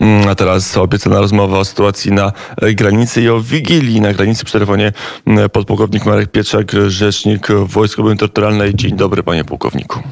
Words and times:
Mm, 0.00 0.28
a 0.28 0.34
teraz 0.34 0.76
obiecana 0.76 1.20
rozmowa 1.20 1.58
o 1.58 1.64
sytuacji 1.64 2.12
na 2.12 2.32
granicy 2.74 3.22
i 3.22 3.28
o 3.28 3.40
wigilii 3.40 4.00
na 4.00 4.12
granicy 4.12 4.44
przy 4.44 4.52
telefonie 4.52 4.92
mm, 5.26 5.50
podpułkownik 5.50 6.06
Marek 6.06 6.30
Pietrzak, 6.30 6.72
rzecznik 6.86 7.48
Wojsk 7.52 7.98
Obrony 7.98 8.16
Terytorialnej. 8.16 8.74
Dzień 8.74 8.96
dobry 8.96 9.22
panie 9.22 9.44
pułkowniku. 9.44 10.02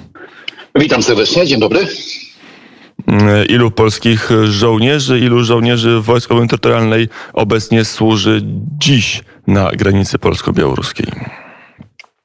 Witam 0.75 1.03
serdecznie, 1.03 1.47
dzień 1.47 1.61
dobry. 1.61 1.87
Mm, 3.07 3.47
ilu 3.47 3.71
polskich 3.71 4.31
żołnierzy, 4.45 5.19
ilu 5.19 5.45
żołnierzy 5.45 6.01
Wojsk 6.01 6.31
Obrony 6.31 6.49
Terytorialnej 6.49 7.09
obecnie 7.33 7.85
służy 7.85 8.43
dziś 8.79 9.23
na 9.47 9.71
granicy 9.71 10.19
polsko-białoruskiej? 10.19 11.07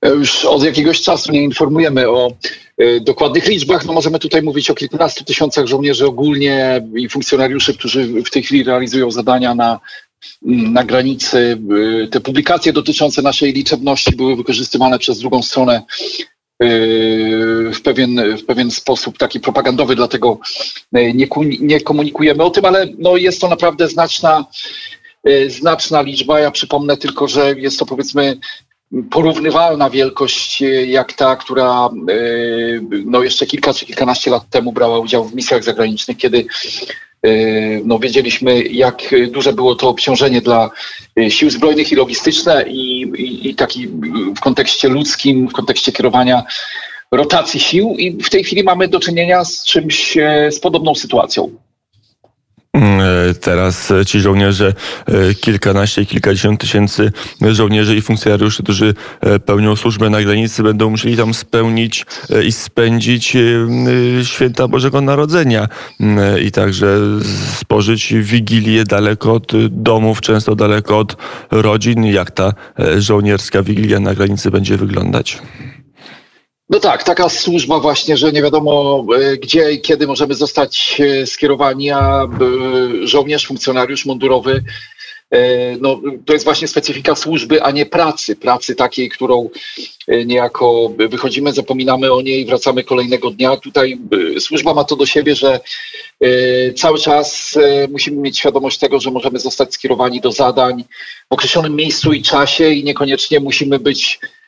Już 0.03 0.45
od 0.45 0.63
jakiegoś 0.63 1.01
czasu 1.01 1.31
nie 1.31 1.43
informujemy 1.43 2.09
o 2.09 2.33
y, 2.81 3.01
dokładnych 3.01 3.47
liczbach. 3.47 3.85
No 3.85 3.93
możemy 3.93 4.19
tutaj 4.19 4.41
mówić 4.41 4.69
o 4.69 4.75
kilkunastu 4.75 5.23
tysiącach 5.23 5.65
żołnierzy 5.65 6.05
ogólnie 6.05 6.87
i 6.95 7.09
funkcjonariuszy, 7.09 7.73
którzy 7.73 8.23
w 8.23 8.29
tej 8.29 8.43
chwili 8.43 8.63
realizują 8.63 9.11
zadania 9.11 9.55
na, 9.55 9.79
na 10.41 10.83
granicy. 10.83 11.57
Y, 12.03 12.07
te 12.07 12.19
publikacje 12.19 12.73
dotyczące 12.73 13.21
naszej 13.21 13.53
liczebności 13.53 14.15
były 14.15 14.35
wykorzystywane 14.35 14.99
przez 14.99 15.19
drugą 15.19 15.41
stronę 15.41 15.81
y, 16.63 17.71
w 17.73 17.81
pewien, 17.83 18.37
w 18.37 18.45
pewien 18.45 18.71
sposób 18.71 19.17
taki 19.17 19.39
propagandowy, 19.39 19.95
dlatego 19.95 20.39
nie, 20.91 21.27
nie 21.59 21.81
komunikujemy 21.81 22.43
o 22.43 22.49
tym, 22.49 22.65
ale 22.65 22.87
no 22.97 23.17
jest 23.17 23.41
to 23.41 23.47
naprawdę 23.47 23.87
znaczna, 23.87 24.45
znaczna 25.47 26.01
liczba. 26.01 26.39
Ja 26.39 26.51
przypomnę 26.51 26.97
tylko, 26.97 27.27
że 27.27 27.53
jest 27.57 27.79
to 27.79 27.85
powiedzmy 27.85 28.37
porównywalna 29.11 29.89
wielkość 29.89 30.61
e, 30.61 30.65
jak 30.85 31.13
ta, 31.13 31.35
która 31.35 31.89
e, 32.09 32.15
no 33.05 33.23
jeszcze 33.23 33.45
kilka 33.45 33.73
czy 33.73 33.85
kilkanaście 33.85 34.31
lat 34.31 34.49
temu 34.49 34.71
brała 34.71 34.99
udział 34.99 35.25
w 35.25 35.35
misjach 35.35 35.63
zagranicznych, 35.63 36.17
kiedy 36.17 36.45
e, 37.23 37.29
no, 37.85 37.99
wiedzieliśmy, 37.99 38.63
jak 38.63 39.01
duże 39.31 39.53
było 39.53 39.75
to 39.75 39.89
obciążenie 39.89 40.41
dla 40.41 40.69
sił 41.29 41.49
zbrojnych 41.49 41.91
i 41.91 41.95
logistyczne 41.95 42.63
i, 42.67 43.01
i, 43.01 43.49
i 43.49 43.55
taki 43.55 43.87
w 44.37 44.39
kontekście 44.39 44.89
ludzkim, 44.89 45.49
w 45.49 45.53
kontekście 45.53 45.91
kierowania 45.91 46.43
rotacji 47.11 47.59
sił 47.59 47.95
i 47.97 48.23
w 48.23 48.29
tej 48.29 48.43
chwili 48.43 48.63
mamy 48.63 48.87
do 48.87 48.99
czynienia 48.99 49.45
z 49.45 49.65
czymś, 49.65 50.17
z 50.51 50.59
podobną 50.59 50.95
sytuacją. 50.95 51.51
Mm, 52.73 53.01
teraz 53.41 53.93
ci 54.05 54.19
żołnierze, 54.19 54.73
e, 55.05 55.33
kilkanaście, 55.33 56.05
kilkadziesiąt 56.05 56.61
tysięcy 56.61 57.11
żołnierzy 57.41 57.95
i 57.95 58.01
funkcjonariuszy, 58.01 58.63
którzy 58.63 58.93
e, 59.21 59.39
pełnią 59.39 59.75
służbę 59.75 60.09
na 60.09 60.21
granicy, 60.21 60.63
będą 60.63 60.89
musieli 60.89 61.17
tam 61.17 61.33
spełnić 61.33 62.05
e, 62.29 62.43
i 62.43 62.51
spędzić 62.51 63.37
święta 64.23 64.67
Bożego 64.67 65.01
Narodzenia 65.01 65.67
i 66.45 66.51
także 66.51 66.97
spożyć 67.59 68.13
wigilię 68.13 68.83
daleko 68.83 69.33
od 69.33 69.51
domów, 69.69 70.21
często 70.21 70.55
daleko 70.55 70.99
od 70.99 71.17
rodzin. 71.51 72.05
Jak 72.05 72.31
ta 72.31 72.53
żołnierska 72.97 73.63
wigilia 73.63 73.99
na 73.99 74.13
granicy 74.13 74.51
będzie 74.51 74.77
wyglądać? 74.77 75.41
No 76.73 76.79
tak, 76.79 77.03
taka 77.03 77.29
służba 77.29 77.79
właśnie, 77.79 78.17
że 78.17 78.31
nie 78.31 78.41
wiadomo 78.41 79.05
e, 79.17 79.37
gdzie 79.37 79.71
i 79.71 79.81
kiedy 79.81 80.07
możemy 80.07 80.33
zostać 80.33 81.01
e, 81.01 81.27
skierowani, 81.27 81.91
a 81.91 82.23
e, 82.23 82.27
żołnierz, 83.07 83.47
funkcjonariusz 83.47 84.05
mundurowy 84.05 84.63
no, 85.81 86.01
to 86.25 86.33
jest 86.33 86.45
właśnie 86.45 86.67
specyfika 86.67 87.15
służby, 87.15 87.63
a 87.63 87.71
nie 87.71 87.85
pracy. 87.85 88.35
Pracy 88.35 88.75
takiej, 88.75 89.09
którą 89.09 89.49
niejako 90.25 90.93
wychodzimy, 91.09 91.53
zapominamy 91.53 92.13
o 92.13 92.21
niej, 92.21 92.45
wracamy 92.45 92.83
kolejnego 92.83 93.31
dnia. 93.31 93.57
Tutaj 93.57 93.97
służba 94.39 94.73
ma 94.73 94.83
to 94.83 94.95
do 94.95 95.05
siebie, 95.05 95.35
że 95.35 95.59
cały 96.75 96.99
czas 96.99 97.57
musimy 97.89 98.17
mieć 98.17 98.39
świadomość 98.39 98.77
tego, 98.77 98.99
że 98.99 99.11
możemy 99.11 99.39
zostać 99.39 99.73
skierowani 99.73 100.21
do 100.21 100.31
zadań 100.31 100.83
w 101.29 101.33
określonym 101.33 101.75
miejscu 101.75 102.13
i 102.13 102.21
czasie 102.21 102.69
i 102.69 102.83
niekoniecznie 102.83 103.39
musimy 103.39 103.79
być 103.79 104.19
E, 104.19 104.42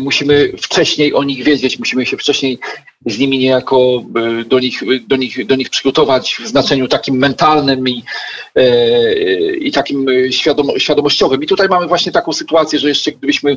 musimy 0.00 0.52
wcześniej 0.62 1.14
o 1.14 1.24
nich 1.24 1.44
wiedzieć, 1.44 1.78
musimy 1.78 2.06
się 2.06 2.16
wcześniej 2.16 2.58
z 3.06 3.18
nimi 3.18 3.38
niejako 3.38 4.04
e, 4.16 4.44
do 4.44 4.60
nich, 4.60 4.82
do 5.06 5.16
nich, 5.16 5.46
do 5.46 5.56
nich 5.56 5.70
przygotować 5.70 6.36
w 6.40 6.46
znaczeniu 6.46 6.88
takim 6.88 7.16
mentalnym 7.16 7.88
i, 7.88 8.02
i 9.60 9.72
takim 9.72 10.06
świadom, 10.30 10.68
świadomościowym. 10.78 11.42
I 11.42 11.46
tutaj 11.46 11.68
mamy 11.68 11.86
właśnie 11.86 12.12
taką 12.12 12.32
sytuację, 12.32 12.78
że 12.78 12.88
jeszcze 12.88 13.12
gdybyśmy 13.12 13.56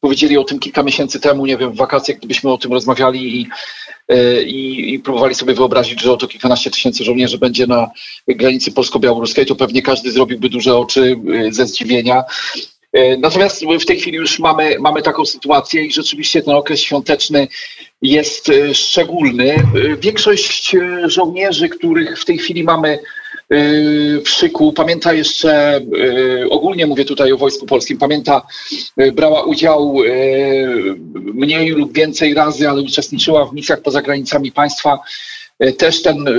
powiedzieli 0.00 0.38
o 0.38 0.44
tym 0.44 0.58
kilka 0.58 0.82
miesięcy 0.82 1.20
temu, 1.20 1.46
nie 1.46 1.56
wiem, 1.56 1.72
w 1.72 1.76
wakacjach, 1.76 2.18
gdybyśmy 2.18 2.52
o 2.52 2.58
tym 2.58 2.72
rozmawiali 2.72 3.40
i, 3.40 3.48
i, 4.46 4.94
i 4.94 4.98
próbowali 4.98 5.34
sobie 5.34 5.54
wyobrazić, 5.54 6.02
że 6.02 6.12
oto 6.12 6.28
kilkanaście 6.28 6.70
tysięcy 6.70 7.04
żołnierzy 7.04 7.38
będzie 7.38 7.66
na 7.66 7.90
granicy 8.28 8.72
polsko-białoruskiej, 8.72 9.46
to 9.46 9.56
pewnie 9.56 9.82
każdy 9.82 10.12
zrobiłby 10.12 10.48
duże 10.48 10.76
oczy 10.76 11.16
ze 11.50 11.66
zdziwienia. 11.66 12.24
E, 12.92 13.16
natomiast 13.16 13.64
w 13.80 13.84
tej 13.84 14.00
chwili 14.00 14.16
już 14.16 14.38
mamy, 14.38 14.76
mamy 14.80 15.02
taką 15.02 15.26
sytuację 15.26 15.84
i 15.84 15.92
rzeczywiście 15.92 16.42
ten 16.42 16.54
okres 16.54 16.80
świąteczny 16.80 17.48
jest 18.02 18.48
e, 18.48 18.74
szczególny. 18.74 19.54
E, 19.54 19.62
większość 19.96 20.76
żołnierzy, 21.04 21.68
których 21.68 22.20
w 22.20 22.24
tej 22.24 22.38
chwili 22.38 22.64
mamy 22.64 22.98
w 24.24 24.28
szyku, 24.28 24.72
pamięta 24.72 25.12
jeszcze, 25.12 25.80
ogólnie 26.50 26.86
mówię 26.86 27.04
tutaj 27.04 27.32
o 27.32 27.36
Wojsku 27.36 27.66
Polskim, 27.66 27.98
pamięta, 27.98 28.42
brała 29.12 29.42
udział 29.42 29.96
mniej 31.14 31.70
lub 31.70 31.92
więcej 31.92 32.34
razy, 32.34 32.68
ale 32.68 32.82
uczestniczyła 32.82 33.44
w 33.44 33.52
misjach 33.54 33.82
poza 33.82 34.02
granicami 34.02 34.52
państwa 34.52 34.98
też 35.78 36.02
ten 36.02 36.28
e, 36.28 36.32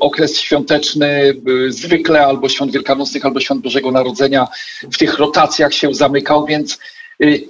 okres 0.00 0.40
świąteczny 0.40 1.06
e, 1.08 1.34
zwykle 1.72 2.26
albo 2.26 2.48
świąt 2.48 2.72
wielkanocnych, 2.72 3.24
albo 3.24 3.40
świąt 3.40 3.62
Bożego 3.62 3.90
Narodzenia 3.90 4.48
w 4.92 4.98
tych 4.98 5.18
rotacjach 5.18 5.74
się 5.74 5.94
zamykał, 5.94 6.46
więc 6.46 6.78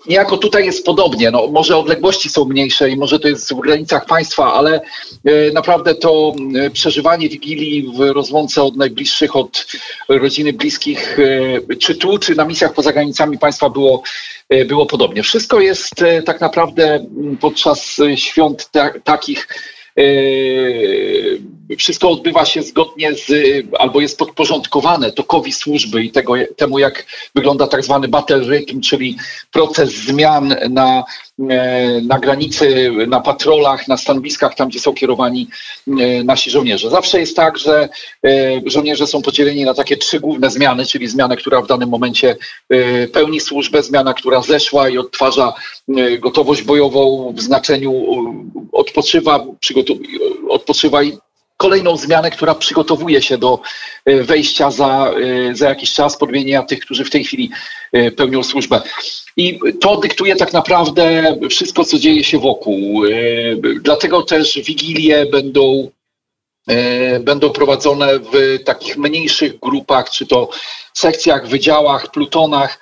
Niejako 0.08 0.36
tutaj 0.36 0.66
jest 0.66 0.84
podobnie. 0.84 1.30
No, 1.30 1.46
może 1.46 1.76
odległości 1.76 2.28
są 2.28 2.44
mniejsze 2.44 2.90
i 2.90 2.96
może 2.96 3.18
to 3.18 3.28
jest 3.28 3.52
w 3.52 3.60
granicach 3.60 4.06
państwa, 4.06 4.52
ale 4.54 4.80
naprawdę 5.54 5.94
to 5.94 6.34
przeżywanie 6.72 7.28
Wigilii 7.28 7.92
w 7.96 8.00
rozłące 8.00 8.62
od 8.62 8.76
najbliższych, 8.76 9.36
od 9.36 9.66
rodziny 10.08 10.52
bliskich, 10.52 11.18
czy 11.80 11.94
tu, 11.94 12.18
czy 12.18 12.34
na 12.34 12.44
misjach 12.44 12.72
poza 12.72 12.92
granicami 12.92 13.38
państwa 13.38 13.70
było, 13.70 14.02
było 14.66 14.86
podobnie. 14.86 15.22
Wszystko 15.22 15.60
jest 15.60 15.94
tak 16.24 16.40
naprawdę 16.40 17.06
podczas 17.40 17.96
świąt 18.16 18.70
ta, 18.70 18.90
takich 19.04 19.48
wszystko 21.78 22.10
odbywa 22.10 22.44
się 22.44 22.62
zgodnie 22.62 23.14
z, 23.14 23.32
albo 23.78 24.00
jest 24.00 24.18
podporządkowane 24.18 25.12
tokowi 25.12 25.52
służby 25.52 26.04
i 26.04 26.10
tego, 26.10 26.34
temu, 26.56 26.78
jak 26.78 27.06
wygląda 27.34 27.66
tak 27.66 27.84
zwany 27.84 28.08
battle 28.08 28.38
rhythm, 28.38 28.80
czyli 28.80 29.16
proces 29.52 29.90
zmian 29.94 30.56
na, 30.70 31.04
e, 31.50 32.00
na 32.00 32.18
granicy, 32.18 32.92
na 33.06 33.20
patrolach, 33.20 33.88
na 33.88 33.96
stanowiskach, 33.96 34.54
tam 34.54 34.68
gdzie 34.68 34.80
są 34.80 34.94
kierowani 34.94 35.48
nasi 36.24 36.50
żołnierze. 36.50 36.90
Zawsze 36.90 37.20
jest 37.20 37.36
tak, 37.36 37.58
że 37.58 37.88
żołnierze 38.66 39.06
są 39.06 39.22
podzieleni 39.22 39.64
na 39.64 39.74
takie 39.74 39.96
trzy 39.96 40.20
główne 40.20 40.50
zmiany, 40.50 40.86
czyli 40.86 41.08
zmianę, 41.08 41.36
która 41.36 41.62
w 41.62 41.66
danym 41.66 41.88
momencie 41.88 42.36
pełni 43.12 43.40
służbę, 43.40 43.82
zmiana, 43.82 44.14
która 44.14 44.42
zeszła 44.42 44.88
i 44.88 44.98
odtwarza 44.98 45.54
gotowość 46.20 46.62
bojową 46.62 47.32
w 47.36 47.40
znaczeniu 47.40 48.04
odpoczywa, 48.72 49.34
odpoczywa 49.36 49.85
i 51.04 51.18
kolejną 51.56 51.96
zmianę, 51.96 52.30
która 52.30 52.54
przygotowuje 52.54 53.22
się 53.22 53.38
do 53.38 53.60
e, 54.04 54.22
wejścia 54.22 54.70
za, 54.70 55.10
e, 55.50 55.54
za 55.54 55.68
jakiś 55.68 55.92
czas, 55.92 56.16
podmienienia 56.16 56.62
tych, 56.62 56.80
którzy 56.80 57.04
w 57.04 57.10
tej 57.10 57.24
chwili 57.24 57.50
e, 57.92 58.10
pełnią 58.10 58.42
służbę. 58.42 58.82
I 59.36 59.58
to 59.80 59.96
dyktuje 59.96 60.36
tak 60.36 60.52
naprawdę 60.52 61.36
wszystko, 61.50 61.84
co 61.84 61.98
dzieje 61.98 62.24
się 62.24 62.38
wokół. 62.38 63.02
Dlatego 63.82 64.22
też 64.22 64.58
wigilie 64.58 65.26
będą 65.26 65.90
będą 67.20 67.50
prowadzone 67.50 68.18
w 68.18 68.58
takich 68.64 68.96
mniejszych 68.96 69.60
grupach, 69.60 70.10
czy 70.10 70.26
to 70.26 70.48
sekcjach, 70.94 71.48
wydziałach, 71.48 72.10
plutonach, 72.10 72.78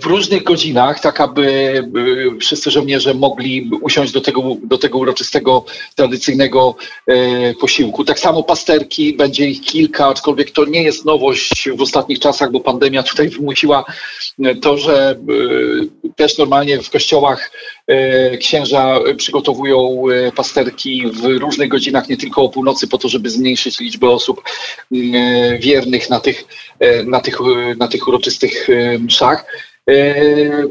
w 0.00 0.06
różnych 0.06 0.42
godzinach, 0.42 1.00
tak 1.00 1.20
aby 1.20 1.44
e, 2.34 2.38
wszyscy 2.38 2.70
żołnierze 2.70 3.14
mogli 3.14 3.70
usiąść 3.80 4.12
do 4.12 4.20
tego, 4.20 4.42
do 4.62 4.78
tego 4.78 4.98
uroczystego, 4.98 5.64
tradycyjnego 5.94 6.74
e, 7.06 7.54
posiłku. 7.54 8.04
Tak 8.04 8.18
samo 8.18 8.42
pasterki, 8.42 9.14
będzie 9.14 9.46
ich 9.46 9.60
kilka, 9.60 10.06
aczkolwiek 10.06 10.50
to 10.50 10.64
nie 10.64 10.82
jest 10.82 11.04
nowość 11.04 11.68
w 11.76 11.82
ostatnich 11.82 12.18
czasach, 12.18 12.52
bo 12.52 12.60
pandemia 12.60 13.02
tutaj 13.02 13.28
wymusiła 13.38 13.84
to, 14.62 14.78
że 14.78 15.16
też 16.16 16.38
normalnie 16.38 16.82
w 16.82 16.90
kościołach 16.90 17.50
księża 18.40 18.98
przygotowują 19.16 20.02
pasterki 20.36 21.04
w 21.06 21.24
różnych 21.24 21.68
godzinach, 21.68 22.08
nie 22.08 22.16
tylko 22.16 22.42
o 22.42 22.48
północy, 22.48 22.88
po 22.88 22.98
to, 22.98 23.08
żeby 23.08 23.30
zmniejszyć 23.30 23.80
liczbę 23.80 24.10
osób 24.10 24.42
wiernych 25.60 26.10
na 26.10 26.20
tych, 26.20 26.44
na 27.04 27.20
tych, 27.20 27.38
na 27.78 27.88
tych 27.88 28.08
uroczystych 28.08 28.68
mszach. 28.98 29.19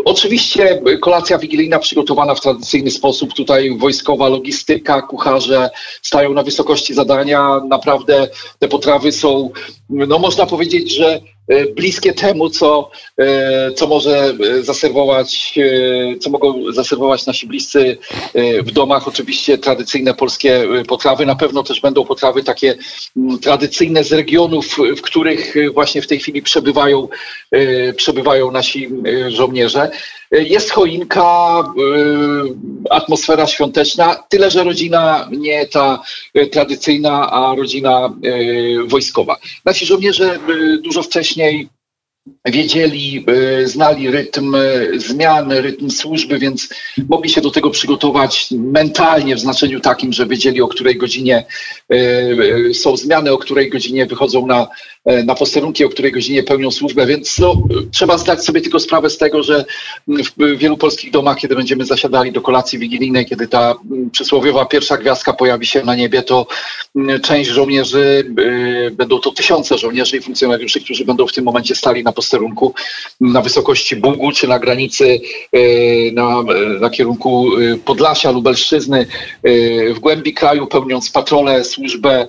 Oczywiście 0.06 0.82
kolacja 1.02 1.38
wigilijna 1.38 1.80
przygotowana 1.80 2.36
w 2.36 2.42
tradycyjny 2.42 2.92
sposób. 2.92 3.34
Tutaj 3.34 3.78
wojskowa 3.78 4.28
logistyka, 4.30 5.02
kucharze 5.02 5.70
stają 6.02 6.34
na 6.34 6.44
wysokości 6.44 6.94
zadania. 6.94 7.62
Naprawdę 7.68 8.28
te 8.60 8.68
potrawy 8.68 9.12
są, 9.12 9.50
no 9.90 10.20
można 10.20 10.46
powiedzieć, 10.46 10.96
że 10.96 11.22
E, 11.50 11.66
bliskie 11.66 12.14
temu, 12.14 12.50
co, 12.50 12.92
e, 13.18 13.72
co 13.72 13.88
może 13.88 14.34
zaserwować, 14.62 15.60
e, 16.14 16.18
co 16.18 16.30
mogą 16.30 16.72
zaserwować 16.74 17.26
nasi 17.26 17.48
bliscy 17.48 17.98
w 18.64 18.72
domach. 18.72 19.08
Oczywiście 19.08 19.58
tradycyjne 19.58 20.14
polskie 20.14 20.68
potrawy. 20.88 21.26
Na 21.26 21.36
pewno 21.36 21.64
też 21.64 21.82
będą 21.82 22.06
potrawy 22.06 22.44
takie 22.44 22.76
tradycyjne 23.42 24.04
z 24.04 24.12
regionów, 24.12 24.78
w 24.98 25.02
których 25.02 25.56
właśnie 25.74 26.02
w 26.02 26.08
tej 26.08 26.20
chwili 26.20 26.42
przebywają, 26.42 27.08
przebywają 27.96 28.52
nasi 28.52 28.90
żołnierze. 29.28 29.92
Jest 30.32 30.72
choinka, 30.72 31.64
atmosfera 32.90 33.48
świąteczna, 33.48 34.24
tyle 34.30 34.52
że 34.52 34.64
rodzina 34.64 35.30
nie 35.32 35.68
ta 35.68 36.04
tradycyjna, 36.52 37.32
a 37.32 37.56
rodzina 37.56 38.14
wojskowa. 38.86 39.38
Nasi 39.66 39.86
żołnierze 39.86 40.40
dużo 40.82 41.04
wcześniej 41.04 41.70
wiedzieli, 42.46 43.26
znali 43.64 44.12
rytm 44.12 44.56
zmiany, 44.98 45.62
rytm 45.62 45.90
służby, 45.90 46.40
więc 46.40 46.70
mogli 47.10 47.30
się 47.30 47.42
do 47.42 47.52
tego 47.52 47.70
przygotować 47.70 48.48
mentalnie 48.52 49.36
w 49.36 49.40
znaczeniu 49.40 49.80
takim, 49.80 50.14
że 50.14 50.28
wiedzieli 50.28 50.62
o 50.62 50.68
której 50.68 50.98
godzinie 50.98 51.46
są 52.74 52.98
zmiany, 52.98 53.32
o 53.32 53.38
której 53.38 53.70
godzinie 53.70 54.06
wychodzą 54.06 54.48
na, 54.48 54.68
na 55.26 55.36
posterunki, 55.36 55.86
o 55.86 55.90
której 55.90 56.12
godzinie 56.12 56.44
pełnią 56.44 56.72
służbę, 56.72 57.06
więc 57.06 57.40
no, 57.40 57.56
trzeba 57.92 58.18
zdać 58.18 58.44
sobie 58.46 58.62
tylko 58.62 58.80
sprawę 58.80 59.10
z 59.10 59.18
tego, 59.18 59.44
że 59.44 59.66
w 60.08 60.58
wielu 60.58 60.78
polskich 60.78 61.12
domach, 61.12 61.38
kiedy 61.38 61.56
będziemy 61.56 61.86
zasiadali 61.86 62.32
do 62.32 62.42
kolacji 62.42 62.80
wigilijnej, 62.80 63.26
kiedy 63.26 63.48
ta 63.48 63.76
przysłowiowa 64.12 64.66
pierwsza 64.66 64.98
gwiazdka 64.98 65.34
pojawi 65.34 65.66
się 65.66 65.84
na 65.84 65.96
niebie, 65.96 66.24
to 66.24 66.48
część 67.24 67.50
żołnierzy, 67.50 68.34
będą 68.92 69.20
to 69.20 69.32
tysiące 69.32 69.78
żołnierzy 69.78 70.18
i 70.18 70.22
funkcjonariuszy, 70.22 70.82
którzy 70.82 71.06
będą 71.06 71.28
w 71.28 71.34
tym 71.34 71.46
momencie 71.46 71.76
stali 71.76 72.04
na 72.04 72.12
posterunku 72.12 72.74
na 73.22 73.42
wysokości 73.42 73.96
Bugu, 73.96 74.32
czy 74.32 74.48
na 74.48 74.60
granicy 74.60 75.22
e, 75.52 75.60
na, 76.12 76.44
na 76.80 76.90
kierunku 76.90 77.58
e, 77.58 77.78
Podlasia, 77.78 78.32
Lubelszczyzny, 78.32 79.08
e, 79.44 79.94
w 79.94 80.00
głębi 80.00 80.34
kraju, 80.34 80.68
pełniąc 80.68 81.12
patrolę, 81.12 81.64
służbę, 81.64 82.28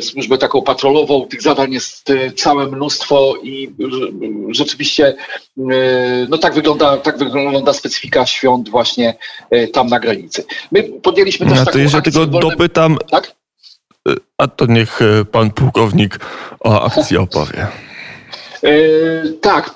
służbę 0.00 0.38
taką 0.38 0.62
patrolową. 0.62 1.26
Tych 1.26 1.42
zadań 1.42 1.72
jest 1.72 1.89
całe 2.36 2.66
mnóstwo 2.66 3.34
i 3.42 3.74
rzeczywiście 4.50 5.14
no 6.28 6.38
tak 6.38 6.54
wygląda, 6.54 6.96
tak 6.96 7.18
wygląda 7.18 7.72
specyfika 7.72 8.26
świąt 8.26 8.68
właśnie 8.68 9.14
tam 9.72 9.86
na 9.86 10.00
granicy. 10.00 10.44
My 10.72 10.82
podjęliśmy 10.82 11.46
też 11.46 11.58
taką 11.58 11.72
to 11.72 11.78
jeszcze 11.78 12.02
tylko 12.02 12.26
dopytam, 12.26 12.98
tak? 13.10 13.34
a 14.38 14.46
to 14.48 14.66
niech 14.66 15.00
pan 15.32 15.50
pułkownik 15.50 16.18
o 16.60 16.82
akcji 16.82 17.16
opowie. 17.16 17.66
Tak, 19.40 19.70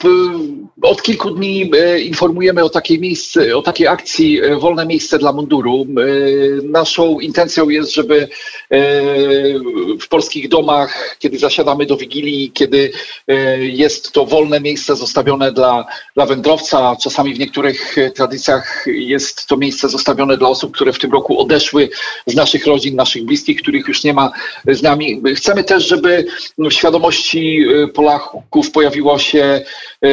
od 0.85 1.03
kilku 1.03 1.31
dni 1.31 1.71
e, 1.77 2.01
informujemy 2.01 2.65
o 2.65 2.69
takiej, 2.69 2.99
miejsce, 3.01 3.57
o 3.57 3.63
takiej 3.63 3.87
akcji 3.87 4.41
e, 4.43 4.57
Wolne 4.57 4.87
Miejsce 4.87 5.19
dla 5.19 5.33
Munduru. 5.33 5.87
Naszą 6.63 7.21
intencją 7.21 7.69
jest, 7.69 7.95
żeby 7.95 8.29
w 10.01 10.09
polskich 10.09 10.49
domach, 10.49 11.17
kiedy 11.19 11.39
zasiadamy 11.39 11.87
do 11.87 11.97
Wigilii, 11.97 12.51
kiedy 12.55 12.93
jest 13.59 14.13
to 14.13 14.27
wolne 14.27 14.61
miejsce 14.61 14.97
zostawione 14.97 15.53
dla, 15.53 15.87
dla 16.15 16.27
wędrowca, 16.27 16.97
czasami 17.03 17.35
w 17.35 17.39
niektórych 17.39 17.97
tradycjach 18.15 18.85
jest 18.87 19.47
to 19.47 19.57
miejsce 19.57 19.89
zostawione 19.89 20.37
dla 20.37 20.49
osób, 20.49 20.75
które 20.75 20.93
w 20.93 20.99
tym 20.99 21.13
roku 21.13 21.41
odeszły 21.41 21.89
z 22.27 22.35
naszych 22.35 22.67
rodzin, 22.67 22.97
naszych 22.97 23.25
bliskich, 23.25 23.63
których 23.63 23.89
już 23.89 24.05
nie 24.05 24.13
ma 24.13 24.33
z 24.69 24.83
nami. 24.83 25.23
Chcemy 25.37 25.65
też, 25.65 25.89
żeby 25.89 26.27
w 26.59 26.73
świadomości 26.73 27.67
Polaków 27.95 28.71
pojawiło 28.71 29.19
się, 29.19 29.43
e, 29.45 29.65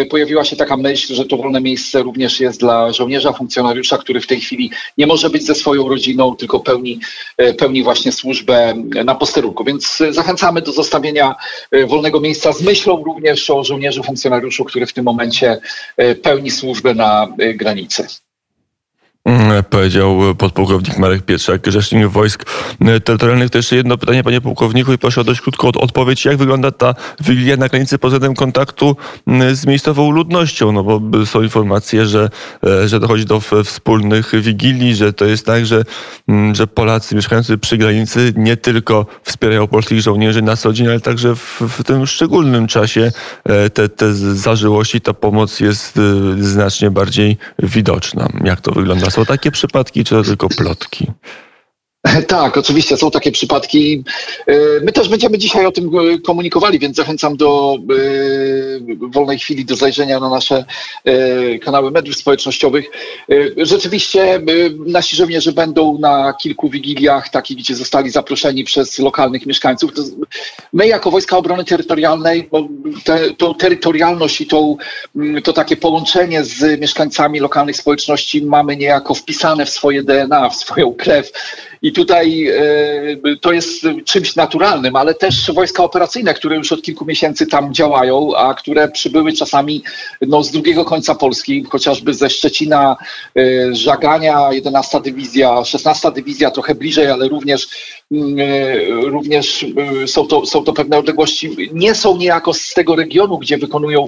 pojawiła 0.09 0.43
się 0.43 0.55
taka 0.55 0.77
myśl, 0.77 1.13
że 1.13 1.25
to 1.25 1.37
wolne 1.37 1.61
miejsce 1.61 2.03
również 2.03 2.39
jest 2.39 2.59
dla 2.59 2.93
żołnierza, 2.93 3.33
funkcjonariusza, 3.33 3.97
który 3.97 4.21
w 4.21 4.27
tej 4.27 4.41
chwili 4.41 4.71
nie 4.97 5.07
może 5.07 5.29
być 5.29 5.45
ze 5.45 5.55
swoją 5.55 5.89
rodziną, 5.89 6.35
tylko 6.35 6.59
pełni, 6.59 6.99
e, 7.37 7.53
pełni 7.53 7.83
właśnie 7.83 8.11
służbę 8.11 8.73
na 9.05 9.15
posterunku. 9.15 9.63
Więc 9.63 10.03
zachęcamy 10.09 10.61
do 10.61 10.71
zostawienia 10.71 11.35
e, 11.71 11.85
wolnego 11.85 12.19
miejsca 12.19 12.53
z 12.53 12.61
myślą 12.61 13.03
również 13.03 13.49
o 13.49 13.63
żołnierzu, 13.63 14.03
funkcjonariuszu, 14.03 14.65
który 14.65 14.85
w 14.85 14.93
tym 14.93 15.05
momencie 15.05 15.57
pełni 16.21 16.51
służbę 16.51 16.93
na 16.93 17.27
granicy. 17.55 18.07
Mm, 19.25 19.63
powiedział 19.63 20.19
podpułkownik 20.37 20.97
Marek 20.97 21.21
Pietrzak, 21.21 21.67
rzecznik 21.67 22.07
wojsk 22.07 22.45
terytorialnych. 23.03 23.49
To 23.49 23.57
jeszcze 23.57 23.75
jedno 23.75 23.97
pytanie, 23.97 24.23
panie 24.23 24.41
pułkowniku, 24.41 24.93
i 24.93 24.97
proszę 24.97 25.21
o 25.21 25.23
dość 25.23 25.41
krótką 25.41 25.67
odpowiedź. 25.67 26.25
Jak 26.25 26.37
wygląda 26.37 26.71
ta 26.71 26.95
wigilia 27.19 27.57
na 27.57 27.67
granicy 27.67 27.97
pod 27.97 28.11
względem 28.11 28.35
kontaktu 28.35 28.95
z 29.53 29.65
miejscową 29.65 30.11
ludnością? 30.11 30.71
No 30.71 30.83
bo 30.83 31.25
są 31.25 31.41
informacje, 31.41 32.05
że, 32.05 32.29
e, 32.63 32.87
że 32.87 32.99
dochodzi 32.99 33.25
do 33.25 33.41
wspólnych 33.63 34.41
wigilii, 34.41 34.95
że 34.95 35.13
to 35.13 35.25
jest 35.25 35.45
tak, 35.45 35.65
że, 35.65 35.83
że 36.53 36.67
Polacy 36.67 37.15
mieszkający 37.15 37.57
przy 37.57 37.77
granicy 37.77 38.33
nie 38.35 38.57
tylko 38.57 39.05
wspierają 39.23 39.67
polskich 39.67 40.01
żołnierzy 40.01 40.41
na 40.41 40.55
co 40.57 40.73
dzień, 40.73 40.87
ale 40.87 40.99
także 40.99 41.35
w, 41.35 41.61
w 41.69 41.83
tym 41.83 42.07
szczególnym 42.07 42.67
czasie 42.67 43.11
e, 43.43 43.69
te, 43.69 43.89
te 43.89 44.13
zażyłości, 44.13 45.01
ta 45.01 45.13
pomoc 45.13 45.59
jest 45.59 45.97
e, 45.97 46.43
znacznie 46.43 46.91
bardziej 46.91 47.37
widoczna. 47.59 48.27
Jak 48.43 48.61
to 48.61 48.71
wygląda? 48.71 49.10
Są 49.11 49.25
takie 49.25 49.51
przypadki, 49.51 50.03
czy 50.03 50.15
to 50.15 50.23
tylko 50.23 50.49
plotki? 50.49 51.11
Tak, 52.27 52.57
oczywiście 52.57 52.97
są 52.97 53.11
takie 53.11 53.31
przypadki. 53.31 54.03
E, 54.47 54.53
my 54.83 54.91
też 54.91 55.09
będziemy 55.09 55.37
dzisiaj 55.37 55.65
o 55.65 55.71
tym 55.71 55.91
e, 55.97 56.19
komunikowali, 56.19 56.79
więc 56.79 56.97
zachęcam 56.97 57.37
do 57.37 57.77
e, 57.77 59.07
wolnej 59.07 59.39
chwili 59.39 59.65
do 59.65 59.75
zajrzenia 59.75 60.19
na 60.19 60.29
nasze 60.29 60.65
kanały 61.65 61.91
mediów 61.91 62.15
społecznościowych. 62.15 62.85
Rzeczywiście 63.57 64.41
nasi 64.85 65.15
żołnierze 65.15 65.51
będą 65.51 65.97
na 65.97 66.33
kilku 66.33 66.69
wigiliach, 66.69 67.29
takich, 67.29 67.57
gdzie 67.57 67.75
zostali 67.75 68.09
zaproszeni 68.09 68.63
przez 68.63 68.99
lokalnych 68.99 69.45
mieszkańców. 69.45 69.91
My 70.73 70.87
jako 70.87 71.11
Wojska 71.11 71.37
Obrony 71.37 71.65
Terytorialnej 71.65 72.49
te, 73.03 73.33
tą 73.33 73.53
terytorialność 73.55 74.41
i 74.41 74.47
tą, 74.47 74.77
to 75.43 75.53
takie 75.53 75.77
połączenie 75.77 76.43
z 76.43 76.81
mieszkańcami 76.81 77.39
lokalnych 77.39 77.75
społeczności 77.75 78.41
mamy 78.41 78.77
niejako 78.77 79.13
wpisane 79.13 79.65
w 79.65 79.69
swoje 79.69 80.03
DNA, 80.03 80.49
w 80.49 80.55
swoją 80.55 80.93
krew. 80.93 81.31
I 81.81 81.91
tutaj 81.91 82.47
e, 82.47 83.37
to 83.41 83.53
jest 83.53 83.85
czymś 84.05 84.35
naturalnym, 84.35 84.95
ale 84.95 85.13
też 85.13 85.51
wojska 85.51 85.83
operacyjne, 85.83 86.33
które 86.33 86.55
już 86.55 86.71
od 86.71 86.81
kilku 86.81 87.05
miesięcy 87.05 87.47
tam 87.47 87.73
działają, 87.73 88.35
a 88.35 88.53
które 88.53 88.89
przybyły 88.89 89.33
czasami 89.33 89.83
no, 90.21 90.43
z 90.43 90.51
drugiego 90.51 90.85
końca 90.85 91.15
Polski, 91.15 91.63
chociażby 91.63 92.13
ze 92.13 92.29
Szczecina, 92.29 92.97
e, 93.37 93.75
Żagania, 93.75 94.53
11 94.53 95.01
dywizja, 95.01 95.65
16 95.65 96.11
dywizja, 96.11 96.51
trochę 96.51 96.75
bliżej, 96.75 97.07
ale 97.07 97.27
również, 97.27 97.67
mm, 98.11 98.39
e, 98.39 98.85
również 99.09 99.65
są, 100.05 100.27
to, 100.27 100.45
są 100.45 100.63
to 100.63 100.73
pewne 100.73 100.97
odległości. 100.97 101.69
Nie 101.73 101.95
są 101.95 102.17
niejako 102.17 102.53
z 102.53 102.73
tego 102.73 102.95
regionu, 102.95 103.37
gdzie 103.37 103.57
wykonują, 103.57 104.07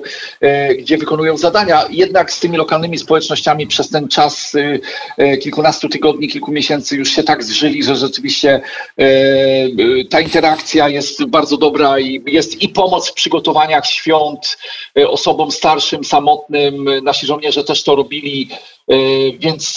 gdzie 0.80 0.98
wykonują 0.98 1.38
zadania, 1.38 1.84
jednak 1.90 2.32
z 2.32 2.40
tymi 2.40 2.58
lokalnymi 2.58 2.98
społecznościami 2.98 3.68
przez 3.68 3.90
ten 3.90 4.08
czas 4.08 4.56
kilkunastu 5.42 5.90
tygodni, 5.90 6.28
kilku 6.28 6.52
miesięcy 6.52 6.98
już 6.98 7.10
się 7.10 7.24
tak 7.24 7.44
zżyli, 7.44 7.63
zauważyli, 7.64 7.84
że 7.84 7.96
rzeczywiście 7.96 8.62
e, 9.00 9.04
e, 9.04 10.06
ta 10.10 10.22
interakcja 10.22 10.90
jest 10.90 11.26
bardzo 11.26 11.58
dobra 11.58 12.00
i 12.00 12.24
jest 12.28 12.62
i 12.62 12.70
pomoc 12.70 13.10
w 13.10 13.14
przygotowaniach 13.14 13.86
świąt 13.86 14.58
e, 14.98 15.10
osobom 15.10 15.52
starszym, 15.52 16.04
samotnym. 16.04 17.04
Nasi 17.04 17.26
żołnierze 17.26 17.64
też 17.64 17.84
to 17.84 17.96
robili 17.96 18.50
więc 19.40 19.76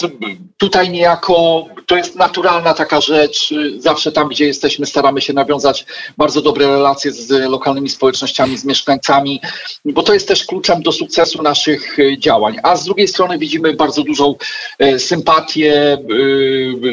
tutaj 0.57 0.89
niejako 0.89 1.65
to 1.87 1.97
jest 1.97 2.15
naturalna 2.15 2.73
taka 2.73 3.01
rzecz. 3.01 3.53
Zawsze 3.77 4.11
tam, 4.11 4.27
gdzie 4.27 4.45
jesteśmy, 4.45 4.85
staramy 4.85 5.21
się 5.21 5.33
nawiązać 5.33 5.85
bardzo 6.17 6.41
dobre 6.41 6.67
relacje 6.67 7.11
z 7.11 7.29
lokalnymi 7.29 7.89
społecznościami, 7.89 8.57
z 8.57 8.65
mieszkańcami, 8.65 9.41
bo 9.85 10.03
to 10.03 10.13
jest 10.13 10.27
też 10.27 10.45
kluczem 10.45 10.81
do 10.81 10.91
sukcesu 10.91 11.43
naszych 11.43 11.99
e, 11.99 12.17
działań. 12.17 12.57
A 12.63 12.75
z 12.75 12.85
drugiej 12.85 13.07
strony 13.07 13.37
widzimy 13.37 13.73
bardzo 13.73 14.03
dużą 14.03 14.35
e, 14.79 14.99
sympatię, 14.99 15.97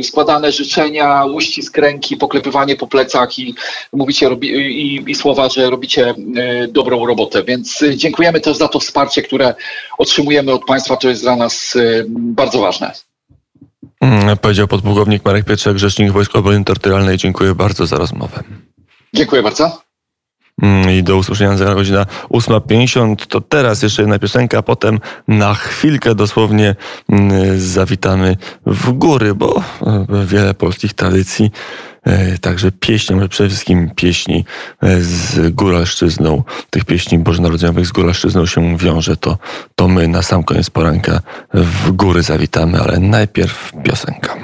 składane 0.02 0.52
życzenia, 0.52 1.24
uścisk 1.24 1.78
ręki, 1.78 2.16
poklepywanie 2.16 2.76
po 2.76 2.86
plecach 2.86 3.38
i 3.38 3.54
mówicie 3.92 4.30
i, 4.42 5.04
i 5.06 5.14
słowa, 5.14 5.48
że 5.48 5.70
robicie 5.70 6.14
dobrą 6.68 7.06
robotę. 7.06 7.44
Więc 7.44 7.84
dziękujemy 7.96 8.40
też 8.40 8.56
za 8.56 8.68
to 8.68 8.80
wsparcie, 8.80 9.22
które 9.22 9.54
otrzymujemy 9.98 10.52
od 10.52 10.64
Państwa. 10.64 10.96
To 10.96 11.08
jest 11.08 11.22
dla 11.22 11.36
nas 11.36 11.76
bardzo 12.08 12.60
ważne. 12.60 12.92
Mm, 14.00 14.36
powiedział 14.36 14.68
podpułkownik 14.68 15.24
Marek 15.24 15.44
Pietrzak, 15.44 15.78
rzecznik 15.78 16.12
Wojsk 16.12 16.36
Obrony 16.36 16.64
Terytorialnej. 16.64 17.16
Dziękuję 17.16 17.54
bardzo 17.54 17.86
za 17.86 17.96
rozmowę. 17.96 18.42
Dziękuję 19.14 19.42
bardzo. 19.42 19.84
Mm, 20.62 20.90
I 20.90 21.02
do 21.02 21.16
usłyszenia 21.16 21.56
za 21.56 21.74
godzina 21.74 22.06
8.50. 22.30 23.26
To 23.26 23.40
teraz 23.40 23.82
jeszcze 23.82 24.02
jedna 24.02 24.18
piosenka, 24.18 24.58
a 24.58 24.62
potem 24.62 25.00
na 25.28 25.54
chwilkę 25.54 26.14
dosłownie 26.14 26.76
mm, 27.08 27.60
zawitamy 27.60 28.36
w 28.66 28.92
góry, 28.92 29.34
bo 29.34 29.62
e, 29.82 30.06
wiele 30.26 30.54
polskich 30.54 30.94
tradycji, 30.94 31.50
także 32.40 32.72
pieśni, 32.72 33.16
może 33.16 33.28
przede 33.28 33.48
wszystkim 33.48 33.90
pieśni 33.96 34.44
e, 34.82 35.00
z 35.00 35.54
góralszczyzną, 35.54 36.42
tych 36.70 36.84
pieśni 36.84 37.18
bożonarodzeniowych 37.18 37.86
z 37.86 37.92
góralszczyzną 37.92 38.46
się 38.46 38.76
wiąże, 38.78 39.16
to, 39.16 39.38
to 39.74 39.88
my 39.88 40.08
na 40.08 40.22
sam 40.22 40.42
koniec 40.42 40.70
poranka 40.70 41.20
w 41.54 41.90
góry 41.90 42.22
zawitamy, 42.22 42.80
ale 42.80 42.98
najpierw 42.98 43.72
piosenka. 43.84 44.43